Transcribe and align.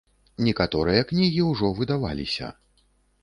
Некаторыя 0.45 1.01
кнігі 1.11 1.41
ўжо 1.49 1.69
выдаваліся. 1.79 2.49